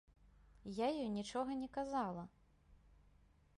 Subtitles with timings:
[0.77, 2.23] Я ёй нічога не казала.